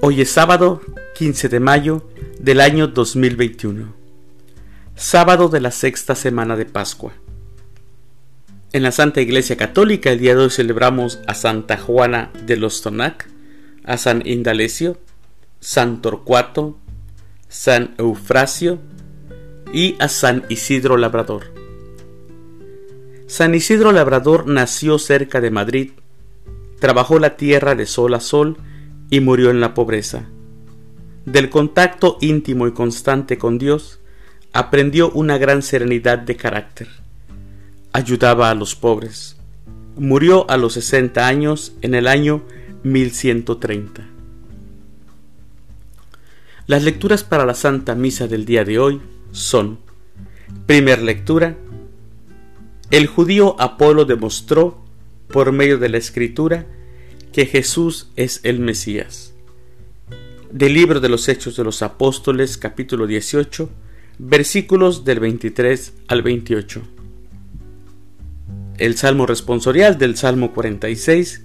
Hoy 0.00 0.20
es 0.20 0.30
sábado 0.30 0.80
15 1.16 1.48
de 1.48 1.58
mayo 1.58 2.08
del 2.38 2.60
año 2.60 2.86
2021, 2.86 3.92
sábado 4.94 5.48
de 5.48 5.60
la 5.60 5.72
sexta 5.72 6.14
semana 6.14 6.56
de 6.56 6.66
Pascua. 6.66 7.14
En 8.72 8.84
la 8.84 8.92
Santa 8.92 9.20
Iglesia 9.20 9.56
Católica 9.56 10.12
el 10.12 10.20
día 10.20 10.36
de 10.36 10.42
hoy 10.42 10.50
celebramos 10.50 11.18
a 11.26 11.34
Santa 11.34 11.76
Juana 11.76 12.30
de 12.46 12.56
los 12.56 12.80
Tonac, 12.80 13.28
a 13.82 13.96
San 13.96 14.24
Indalecio, 14.24 14.98
San 15.58 16.00
Torcuato, 16.00 16.78
San 17.48 17.96
Eufrasio 17.98 18.78
y 19.72 19.96
a 19.98 20.08
San 20.08 20.44
Isidro 20.48 20.96
Labrador. 20.96 21.52
San 23.26 23.52
Isidro 23.52 23.90
Labrador 23.90 24.46
nació 24.46 25.00
cerca 25.00 25.40
de 25.40 25.50
Madrid, 25.50 25.90
trabajó 26.78 27.18
la 27.18 27.36
tierra 27.36 27.74
de 27.74 27.86
sol 27.86 28.14
a 28.14 28.20
sol 28.20 28.58
y 29.10 29.20
murió 29.20 29.50
en 29.50 29.60
la 29.60 29.74
pobreza. 29.74 30.26
Del 31.24 31.50
contacto 31.50 32.18
íntimo 32.20 32.66
y 32.66 32.72
constante 32.72 33.38
con 33.38 33.58
Dios, 33.58 34.00
aprendió 34.52 35.10
una 35.10 35.38
gran 35.38 35.62
serenidad 35.62 36.18
de 36.18 36.36
carácter. 36.36 36.88
Ayudaba 37.92 38.50
a 38.50 38.54
los 38.54 38.74
pobres. 38.74 39.36
Murió 39.96 40.48
a 40.50 40.56
los 40.56 40.74
60 40.74 41.26
años 41.26 41.74
en 41.82 41.94
el 41.94 42.06
año 42.06 42.42
1130. 42.84 44.06
Las 46.66 46.82
lecturas 46.82 47.24
para 47.24 47.46
la 47.46 47.54
Santa 47.54 47.94
Misa 47.94 48.28
del 48.28 48.44
día 48.44 48.64
de 48.64 48.78
hoy 48.78 49.00
son, 49.32 49.78
primer 50.66 51.02
lectura, 51.02 51.56
el 52.90 53.06
judío 53.06 53.60
Apolo 53.60 54.04
demostró, 54.04 54.82
por 55.28 55.52
medio 55.52 55.78
de 55.78 55.88
la 55.88 55.98
escritura, 55.98 56.66
que 57.38 57.46
Jesús 57.46 58.08
es 58.16 58.40
el 58.42 58.58
Mesías. 58.58 59.32
Del 60.50 60.74
libro 60.74 60.98
de 60.98 61.08
los 61.08 61.28
Hechos 61.28 61.56
de 61.56 61.62
los 61.62 61.82
Apóstoles, 61.82 62.58
capítulo 62.58 63.06
18, 63.06 63.70
versículos 64.18 65.04
del 65.04 65.20
23 65.20 65.92
al 66.08 66.22
28. 66.22 66.82
El 68.78 68.96
Salmo 68.96 69.24
responsorial 69.24 69.98
del 69.98 70.16
Salmo 70.16 70.52
46, 70.52 71.44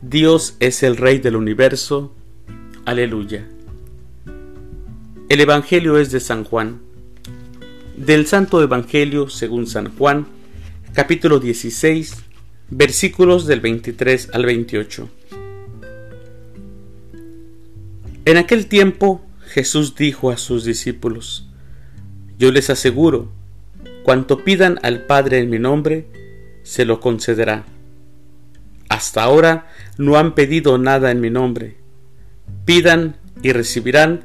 Dios 0.00 0.56
es 0.58 0.82
el 0.82 0.96
Rey 0.96 1.18
del 1.18 1.36
universo. 1.36 2.14
Aleluya. 2.86 3.46
El 5.28 5.40
Evangelio 5.42 5.98
es 5.98 6.10
de 6.12 6.20
San 6.20 6.44
Juan. 6.44 6.80
Del 7.94 8.26
Santo 8.26 8.62
Evangelio 8.62 9.28
según 9.28 9.66
San 9.66 9.94
Juan, 9.98 10.28
capítulo 10.94 11.40
16, 11.40 12.24
versículos 12.70 13.46
del 13.46 13.60
23 13.60 14.30
al 14.32 14.46
28. 14.46 15.10
En 18.26 18.36
aquel 18.36 18.66
tiempo 18.66 19.24
Jesús 19.46 19.94
dijo 19.94 20.30
a 20.30 20.36
sus 20.36 20.64
discípulos, 20.64 21.48
Yo 22.38 22.52
les 22.52 22.68
aseguro, 22.68 23.32
cuanto 24.02 24.44
pidan 24.44 24.78
al 24.82 25.06
Padre 25.06 25.38
en 25.38 25.48
mi 25.48 25.58
nombre, 25.58 26.06
se 26.62 26.84
lo 26.84 27.00
concederá. 27.00 27.64
Hasta 28.90 29.22
ahora 29.22 29.68
no 29.96 30.18
han 30.18 30.34
pedido 30.34 30.76
nada 30.76 31.10
en 31.10 31.22
mi 31.22 31.30
nombre. 31.30 31.78
Pidan 32.66 33.16
y 33.42 33.52
recibirán 33.52 34.20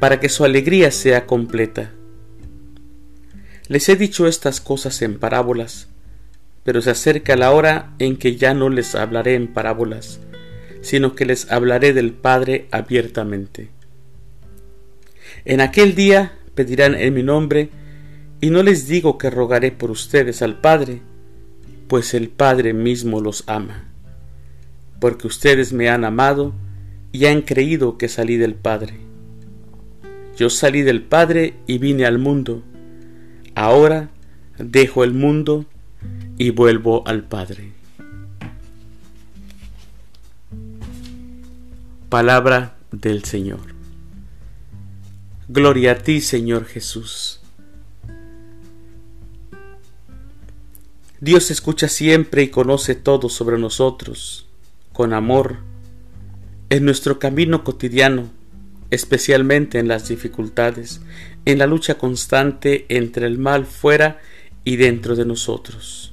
para 0.00 0.20
que 0.20 0.30
su 0.30 0.44
alegría 0.44 0.90
sea 0.90 1.26
completa. 1.26 1.90
Les 3.68 3.86
he 3.90 3.96
dicho 3.96 4.26
estas 4.26 4.62
cosas 4.62 5.02
en 5.02 5.18
parábolas 5.18 5.88
pero 6.64 6.80
se 6.80 6.90
acerca 6.90 7.36
la 7.36 7.52
hora 7.52 7.92
en 7.98 8.16
que 8.16 8.36
ya 8.36 8.54
no 8.54 8.68
les 8.68 8.94
hablaré 8.94 9.34
en 9.34 9.52
parábolas, 9.52 10.20
sino 10.82 11.14
que 11.14 11.24
les 11.24 11.50
hablaré 11.50 11.94
del 11.94 12.12
Padre 12.12 12.66
abiertamente. 12.70 13.70
En 15.44 15.60
aquel 15.60 15.94
día 15.94 16.32
pedirán 16.54 16.94
en 16.94 17.14
mi 17.14 17.22
nombre, 17.22 17.70
y 18.40 18.50
no 18.50 18.62
les 18.62 18.88
digo 18.88 19.18
que 19.18 19.30
rogaré 19.30 19.70
por 19.70 19.90
ustedes 19.90 20.42
al 20.42 20.60
Padre, 20.60 21.00
pues 21.88 22.12
el 22.14 22.28
Padre 22.28 22.74
mismo 22.74 23.20
los 23.20 23.44
ama, 23.46 23.88
porque 25.00 25.28
ustedes 25.28 25.72
me 25.72 25.88
han 25.88 26.04
amado 26.04 26.52
y 27.12 27.26
han 27.26 27.42
creído 27.42 27.96
que 27.98 28.08
salí 28.08 28.36
del 28.36 28.54
Padre. 28.54 28.94
Yo 30.36 30.50
salí 30.50 30.82
del 30.82 31.02
Padre 31.02 31.54
y 31.66 31.78
vine 31.78 32.06
al 32.06 32.18
mundo. 32.18 32.62
Ahora 33.54 34.10
dejo 34.58 35.04
el 35.04 35.12
mundo 35.12 35.66
y 36.38 36.50
vuelvo 36.50 37.06
al 37.06 37.24
Padre. 37.24 37.72
Palabra 42.12 42.76
del 42.90 43.24
Señor. 43.24 43.74
Gloria 45.48 45.92
a 45.92 45.94
ti, 45.94 46.20
Señor 46.20 46.66
Jesús. 46.66 47.40
Dios 51.20 51.50
escucha 51.50 51.88
siempre 51.88 52.42
y 52.42 52.48
conoce 52.48 52.96
todo 52.96 53.30
sobre 53.30 53.58
nosotros, 53.58 54.46
con 54.92 55.14
amor, 55.14 55.60
en 56.68 56.84
nuestro 56.84 57.18
camino 57.18 57.64
cotidiano, 57.64 58.28
especialmente 58.90 59.78
en 59.78 59.88
las 59.88 60.06
dificultades, 60.06 61.00
en 61.46 61.56
la 61.56 61.66
lucha 61.66 61.96
constante 61.96 62.84
entre 62.90 63.26
el 63.26 63.38
mal 63.38 63.64
fuera 63.64 64.20
y 64.64 64.76
dentro 64.76 65.16
de 65.16 65.24
nosotros. 65.24 66.12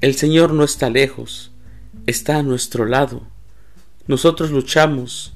El 0.00 0.14
Señor 0.14 0.52
no 0.54 0.62
está 0.62 0.88
lejos, 0.88 1.50
está 2.06 2.36
a 2.36 2.44
nuestro 2.44 2.84
lado. 2.84 3.26
Nosotros 4.08 4.50
luchamos 4.50 5.32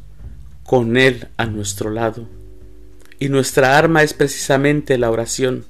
con 0.65 0.97
Él 0.97 1.29
a 1.37 1.47
nuestro 1.47 1.91
lado. 1.91 2.29
Y 3.19 3.29
nuestra 3.29 3.77
arma 3.77 4.03
es 4.03 4.15
precisamente 4.15 4.97
la 4.97 5.11
oración, 5.11 5.65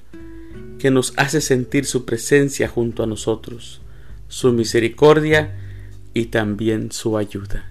que 0.78 0.91
nos 0.91 1.12
hace 1.16 1.41
sentir 1.41 1.84
su 1.84 2.05
presencia 2.05 2.69
junto 2.69 3.03
a 3.03 3.06
nosotros, 3.06 3.81
su 4.28 4.53
misericordia 4.53 5.59
y 6.15 6.27
también 6.27 6.93
su 6.93 7.16
ayuda. 7.16 7.69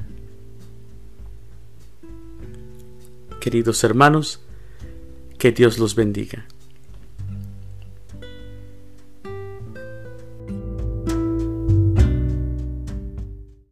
Queridos 3.39 3.83
hermanos, 3.83 4.41
que 5.37 5.51
Dios 5.51 5.79
los 5.79 5.95
bendiga. 5.95 6.45